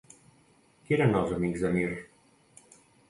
Qui 0.87 0.97
eren 0.97 1.13
els 1.19 1.33
amics 1.37 1.67
de 1.67 1.71
Mir? 1.77 1.87